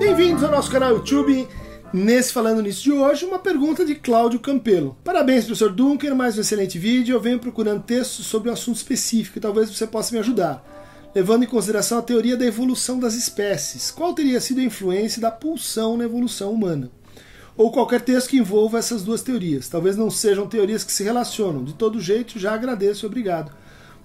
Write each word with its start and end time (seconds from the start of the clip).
Bem-vindos 0.00 0.42
ao 0.42 0.50
nosso 0.50 0.70
canal 0.70 0.92
YouTube. 0.92 1.46
Nesse 1.92 2.32
Falando 2.32 2.62
Nisso 2.62 2.84
de 2.84 2.90
hoje, 2.90 3.26
uma 3.26 3.38
pergunta 3.38 3.84
de 3.84 3.94
Cláudio 3.94 4.40
Campelo. 4.40 4.96
Parabéns, 5.04 5.44
professor 5.44 5.70
Dunker, 5.70 6.14
mais 6.14 6.38
um 6.38 6.40
excelente 6.40 6.78
vídeo. 6.78 7.14
Eu 7.14 7.20
venho 7.20 7.38
procurando 7.38 7.82
textos 7.82 8.24
sobre 8.24 8.48
um 8.48 8.52
assunto 8.54 8.76
específico 8.76 9.36
e 9.36 9.42
talvez 9.42 9.68
você 9.68 9.86
possa 9.86 10.14
me 10.14 10.18
ajudar. 10.18 10.64
Levando 11.14 11.42
em 11.42 11.46
consideração 11.46 11.98
a 11.98 12.02
teoria 12.02 12.34
da 12.34 12.46
evolução 12.46 12.98
das 12.98 13.12
espécies, 13.12 13.90
qual 13.90 14.14
teria 14.14 14.40
sido 14.40 14.60
a 14.60 14.64
influência 14.64 15.20
da 15.20 15.30
pulsão 15.30 15.98
na 15.98 16.04
evolução 16.04 16.50
humana? 16.50 16.90
Ou 17.54 17.70
qualquer 17.70 18.00
texto 18.00 18.30
que 18.30 18.38
envolva 18.38 18.78
essas 18.78 19.02
duas 19.02 19.20
teorias. 19.20 19.68
Talvez 19.68 19.98
não 19.98 20.10
sejam 20.10 20.48
teorias 20.48 20.82
que 20.82 20.92
se 20.92 21.04
relacionam. 21.04 21.62
De 21.62 21.74
todo 21.74 22.00
jeito, 22.00 22.38
já 22.38 22.54
agradeço 22.54 23.04
e 23.04 23.06
obrigado. 23.06 23.52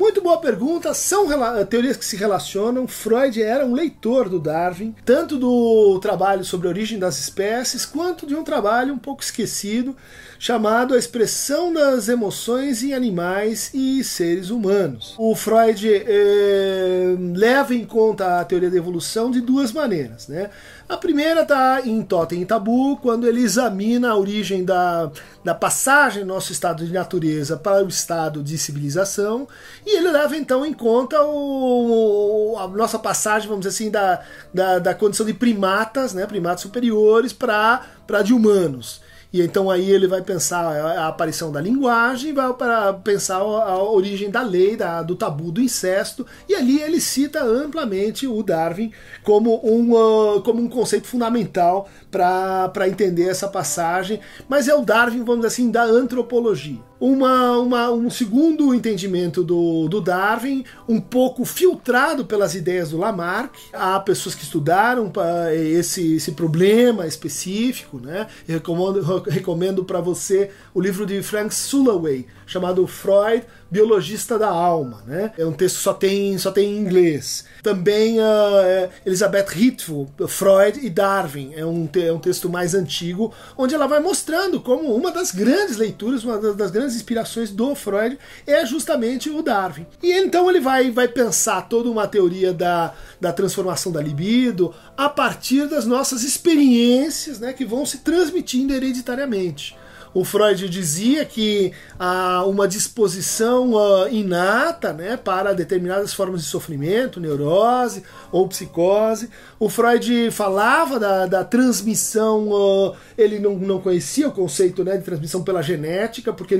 Muito 0.00 0.22
boa 0.22 0.38
pergunta. 0.38 0.94
São 0.94 1.26
teorias 1.66 1.94
que 1.94 2.06
se 2.06 2.16
relacionam. 2.16 2.88
Freud 2.88 3.42
era 3.42 3.66
um 3.66 3.74
leitor 3.74 4.30
do 4.30 4.40
Darwin, 4.40 4.94
tanto 5.04 5.36
do 5.36 5.98
trabalho 6.00 6.42
sobre 6.42 6.66
a 6.66 6.70
origem 6.70 6.98
das 6.98 7.18
espécies, 7.18 7.84
quanto 7.84 8.26
de 8.26 8.34
um 8.34 8.42
trabalho 8.42 8.94
um 8.94 8.98
pouco 8.98 9.22
esquecido, 9.22 9.94
chamado 10.38 10.94
A 10.94 10.98
Expressão 10.98 11.70
das 11.70 12.08
Emoções 12.08 12.82
em 12.82 12.94
Animais 12.94 13.72
e 13.74 14.02
Seres 14.02 14.48
Humanos. 14.48 15.14
O 15.18 15.36
Freud 15.36 15.86
eh, 15.86 17.14
leva 17.36 17.74
em 17.74 17.84
conta 17.84 18.40
a 18.40 18.44
teoria 18.46 18.70
da 18.70 18.78
evolução 18.78 19.30
de 19.30 19.42
duas 19.42 19.70
maneiras. 19.70 20.28
Né? 20.28 20.48
A 20.88 20.96
primeira 20.96 21.42
está 21.42 21.82
em 21.84 22.02
Totem 22.02 22.40
e 22.40 22.46
Tabu, 22.46 22.96
quando 22.96 23.28
ele 23.28 23.42
examina 23.42 24.10
a 24.10 24.16
origem 24.16 24.64
da, 24.64 25.08
da 25.44 25.54
passagem 25.54 26.22
do 26.22 26.28
nosso 26.28 26.50
estado 26.50 26.84
de 26.84 26.92
natureza 26.92 27.56
para 27.56 27.84
o 27.84 27.88
estado 27.88 28.42
de 28.42 28.58
civilização, 28.58 29.46
e 29.90 29.96
ele 29.96 30.10
leva 30.10 30.36
então 30.36 30.64
em 30.64 30.72
conta 30.72 31.20
o, 31.24 32.56
a 32.58 32.68
nossa 32.68 32.96
passagem, 32.96 33.48
vamos 33.48 33.66
dizer 33.66 33.74
assim, 33.74 33.90
da, 33.90 34.22
da, 34.54 34.78
da 34.78 34.94
condição 34.94 35.26
de 35.26 35.34
primatas, 35.34 36.14
né, 36.14 36.26
primatas 36.26 36.60
superiores, 36.60 37.32
para 37.32 37.82
de 38.24 38.32
humanos. 38.32 39.00
E 39.32 39.42
então 39.42 39.70
aí 39.70 39.90
ele 39.90 40.06
vai 40.06 40.22
pensar 40.22 40.64
a 40.64 41.08
aparição 41.08 41.50
da 41.50 41.60
linguagem, 41.60 42.32
vai 42.32 42.52
para 42.52 42.92
pensar 42.94 43.36
a 43.38 43.82
origem 43.82 44.30
da 44.30 44.42
lei, 44.42 44.76
da, 44.76 45.02
do 45.02 45.16
tabu 45.16 45.52
do 45.52 45.60
incesto, 45.60 46.26
e 46.48 46.54
ali 46.54 46.80
ele 46.80 47.00
cita 47.00 47.42
amplamente 47.42 48.26
o 48.26 48.42
Darwin 48.42 48.92
como 49.22 49.60
um, 49.64 49.92
uh, 49.92 50.40
como 50.42 50.60
um 50.60 50.68
conceito 50.68 51.06
fundamental 51.06 51.88
para 52.10 52.88
entender 52.88 53.28
essa 53.28 53.48
passagem, 53.48 54.20
mas 54.48 54.68
é 54.68 54.74
o 54.74 54.84
Darwin, 54.84 55.24
vamos 55.24 55.46
dizer 55.46 55.48
assim, 55.48 55.70
da 55.70 55.82
antropologia 55.84 56.89
uma, 57.00 57.58
uma, 57.58 57.90
um 57.90 58.10
segundo 58.10 58.74
entendimento 58.74 59.42
do, 59.42 59.88
do 59.88 60.00
Darwin, 60.02 60.64
um 60.86 61.00
pouco 61.00 61.46
filtrado 61.46 62.26
pelas 62.26 62.54
ideias 62.54 62.90
do 62.90 62.98
Lamarck. 62.98 63.54
Há 63.72 63.98
pessoas 64.00 64.34
que 64.34 64.44
estudaram 64.44 65.10
esse, 65.52 66.16
esse 66.16 66.32
problema 66.32 67.06
específico. 67.06 67.98
Né? 67.98 68.26
Recomendo, 68.46 69.22
recomendo 69.26 69.84
para 69.84 70.00
você 70.00 70.50
o 70.74 70.80
livro 70.80 71.06
de 71.06 71.22
Frank 71.22 71.54
Sulaway, 71.54 72.26
chamado 72.46 72.86
Freud, 72.86 73.44
Biologista 73.70 74.38
da 74.38 74.48
Alma. 74.48 75.02
Né? 75.06 75.32
É 75.38 75.46
um 75.46 75.52
texto 75.52 75.76
que 75.76 75.82
só 75.82 75.94
tem, 75.94 76.36
só 76.36 76.50
tem 76.50 76.72
em 76.72 76.78
inglês. 76.78 77.44
Também 77.62 78.18
uh, 78.18 78.90
Elizabeth 79.06 79.46
Hitful, 79.56 80.10
Freud 80.28 80.80
e 80.82 80.90
Darwin. 80.90 81.52
É 81.54 81.64
um, 81.64 81.88
é 81.94 82.12
um 82.12 82.18
texto 82.18 82.48
mais 82.50 82.74
antigo, 82.74 83.32
onde 83.56 83.74
ela 83.74 83.86
vai 83.86 84.00
mostrando 84.00 84.60
como 84.60 84.94
uma 84.94 85.10
das 85.10 85.30
grandes 85.30 85.76
leituras, 85.76 86.24
uma 86.24 86.38
das 86.38 86.70
grandes 86.70 86.89
inspirações 86.94 87.50
do 87.50 87.74
Freud 87.74 88.18
é 88.46 88.64
justamente 88.66 89.30
o 89.30 89.42
Darwin. 89.42 89.86
E 90.02 90.12
então 90.12 90.48
ele 90.48 90.60
vai, 90.60 90.90
vai 90.90 91.08
pensar 91.08 91.62
toda 91.62 91.90
uma 91.90 92.06
teoria 92.06 92.52
da, 92.52 92.94
da 93.20 93.32
transformação 93.32 93.92
da 93.92 94.00
libido 94.00 94.74
a 94.96 95.08
partir 95.08 95.68
das 95.68 95.86
nossas 95.86 96.22
experiências 96.22 97.40
né, 97.40 97.52
que 97.52 97.64
vão 97.64 97.84
se 97.86 97.98
transmitindo 97.98 98.74
hereditariamente. 98.74 99.76
O 100.12 100.24
Freud 100.24 100.68
dizia 100.68 101.24
que 101.24 101.72
há 101.98 102.44
uma 102.44 102.66
disposição 102.66 103.74
uh, 103.74 104.08
inata 104.10 104.92
né, 104.92 105.16
para 105.16 105.52
determinadas 105.52 106.12
formas 106.12 106.42
de 106.42 106.48
sofrimento, 106.48 107.20
neurose 107.20 108.02
ou 108.32 108.48
psicose. 108.48 109.30
O 109.58 109.68
Freud 109.68 110.30
falava 110.32 110.98
da, 110.98 111.26
da 111.26 111.44
transmissão, 111.44 112.48
uh, 112.48 112.96
ele 113.16 113.38
não, 113.38 113.56
não 113.56 113.80
conhecia 113.80 114.28
o 114.28 114.32
conceito 114.32 114.82
né, 114.82 114.96
de 114.96 115.04
transmissão 115.04 115.44
pela 115.44 115.62
genética, 115.62 116.32
porque 116.32 116.58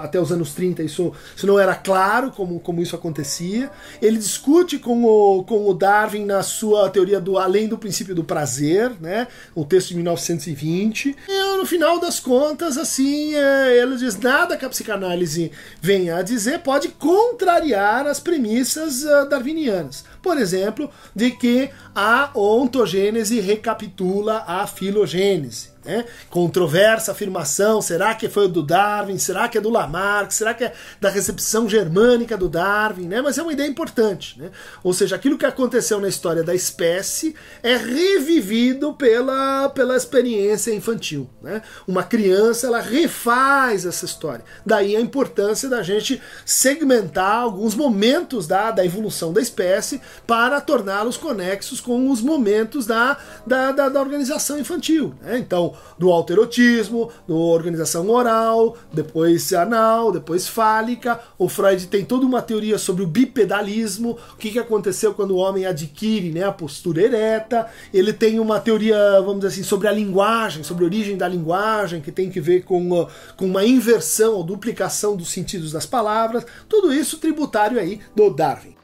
até 0.00 0.20
os 0.20 0.32
anos 0.32 0.52
30 0.54 0.82
isso, 0.82 1.12
isso 1.36 1.46
não 1.46 1.58
era 1.58 1.76
claro 1.76 2.32
como, 2.32 2.58
como 2.58 2.82
isso 2.82 2.96
acontecia. 2.96 3.70
Ele 4.02 4.18
discute 4.18 4.78
com 4.78 5.04
o, 5.04 5.44
com 5.44 5.68
o 5.68 5.74
Darwin 5.74 6.24
na 6.24 6.42
sua 6.42 6.90
teoria 6.90 7.20
do 7.20 7.38
além 7.38 7.68
do 7.68 7.78
princípio 7.78 8.14
do 8.14 8.24
prazer, 8.24 8.90
né, 9.00 9.28
o 9.54 9.64
texto 9.64 9.88
de 9.90 9.94
1920. 9.96 11.16
E 11.28 11.56
no 11.56 11.66
final 11.66 12.00
das 12.00 12.18
contas, 12.18 12.76
assim, 12.88 13.34
é, 13.34 13.76
ele 13.76 13.96
diz 13.96 14.16
nada 14.18 14.56
que 14.56 14.64
a 14.64 14.68
psicanálise 14.68 15.52
venha 15.80 16.16
a 16.16 16.22
dizer 16.22 16.60
pode 16.60 16.88
contrariar 16.88 18.06
as 18.06 18.18
premissas 18.18 19.04
uh, 19.04 19.28
darwinianas. 19.28 20.04
Por 20.22 20.38
exemplo, 20.38 20.90
de 21.14 21.30
que 21.30 21.68
a 21.94 22.30
ontogênese 22.34 23.40
recapitula 23.40 24.44
a 24.46 24.66
filogênese. 24.66 25.70
Né? 25.88 26.04
Controversa 26.28 27.12
afirmação: 27.12 27.80
será 27.80 28.14
que 28.14 28.28
foi 28.28 28.46
do 28.46 28.62
Darwin? 28.62 29.16
Será 29.16 29.48
que 29.48 29.56
é 29.56 29.60
do 29.60 29.70
Lamarck? 29.70 30.30
Será 30.32 30.52
que 30.52 30.64
é 30.64 30.74
da 31.00 31.08
recepção 31.08 31.66
germânica 31.66 32.36
do 32.36 32.46
Darwin? 32.46 33.08
Né? 33.08 33.22
Mas 33.22 33.38
é 33.38 33.42
uma 33.42 33.54
ideia 33.54 33.66
importante. 33.66 34.38
Né? 34.38 34.50
Ou 34.84 34.92
seja, 34.92 35.16
aquilo 35.16 35.38
que 35.38 35.46
aconteceu 35.46 35.98
na 35.98 36.06
história 36.06 36.44
da 36.44 36.54
espécie 36.54 37.34
é 37.62 37.74
revivido 37.74 38.92
pela, 38.92 39.70
pela 39.70 39.96
experiência 39.96 40.74
infantil. 40.74 41.26
Né? 41.40 41.62
Uma 41.86 42.02
criança 42.02 42.66
ela 42.66 42.80
refaz 42.80 43.86
essa 43.86 44.04
história. 44.04 44.44
Daí 44.66 44.94
a 44.94 45.00
importância 45.00 45.70
da 45.70 45.82
gente 45.82 46.20
segmentar 46.44 47.36
alguns 47.36 47.74
momentos 47.74 48.46
da, 48.46 48.70
da 48.70 48.84
evolução 48.84 49.32
da 49.32 49.40
espécie 49.40 50.02
para 50.26 50.60
torná-los 50.60 51.16
conexos 51.16 51.80
com 51.80 52.10
os 52.10 52.20
momentos 52.20 52.84
da, 52.84 53.16
da, 53.46 53.72
da, 53.72 53.88
da 53.88 54.00
organização 54.00 54.58
infantil. 54.58 55.14
Né? 55.22 55.38
Então, 55.38 55.77
do 55.98 56.10
alterotismo, 56.10 57.10
da 57.26 57.34
organização 57.34 58.08
oral, 58.08 58.76
depois 58.92 59.52
anal, 59.52 60.12
depois 60.12 60.46
fálica. 60.46 61.20
O 61.36 61.48
Freud 61.48 61.86
tem 61.88 62.04
toda 62.04 62.24
uma 62.24 62.40
teoria 62.40 62.78
sobre 62.78 63.02
o 63.02 63.06
bipedalismo, 63.06 64.18
o 64.32 64.36
que, 64.36 64.50
que 64.50 64.58
aconteceu 64.58 65.12
quando 65.14 65.32
o 65.32 65.36
homem 65.36 65.66
adquire 65.66 66.30
né, 66.30 66.44
a 66.44 66.52
postura 66.52 67.02
ereta. 67.02 67.68
Ele 67.92 68.12
tem 68.12 68.38
uma 68.38 68.60
teoria, 68.60 69.20
vamos 69.20 69.40
dizer 69.40 69.48
assim, 69.48 69.62
sobre 69.62 69.88
a 69.88 69.92
linguagem, 69.92 70.62
sobre 70.62 70.84
a 70.84 70.86
origem 70.86 71.16
da 71.16 71.28
linguagem, 71.28 72.00
que 72.00 72.12
tem 72.12 72.30
que 72.30 72.40
ver 72.40 72.64
com, 72.64 72.92
uh, 72.92 73.08
com 73.36 73.46
uma 73.46 73.64
inversão 73.64 74.34
ou 74.34 74.44
duplicação 74.44 75.16
dos 75.16 75.30
sentidos 75.30 75.72
das 75.72 75.86
palavras. 75.86 76.46
Tudo 76.68 76.92
isso 76.92 77.18
tributário 77.18 77.78
aí 77.78 78.00
do 78.14 78.30
Darwin. 78.30 78.77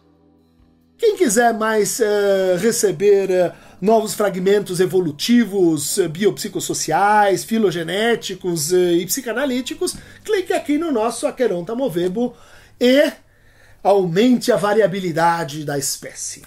Quem 1.04 1.18
quiser 1.18 1.52
mais 1.52 2.00
uh, 2.00 2.56
receber 2.58 3.28
uh, 3.28 3.52
novos 3.78 4.14
fragmentos 4.14 4.80
evolutivos, 4.80 5.98
uh, 5.98 6.08
biopsicossociais, 6.08 7.44
filogenéticos 7.44 8.72
e 8.72 9.04
psicanalíticos, 9.04 9.94
clique 10.24 10.54
aqui 10.54 10.78
no 10.78 10.90
nosso 10.90 11.26
Aqueronta 11.26 11.74
Movebo 11.74 12.34
e 12.80 13.12
aumente 13.82 14.50
a 14.50 14.56
variabilidade 14.56 15.62
da 15.62 15.76
espécie. 15.76 16.40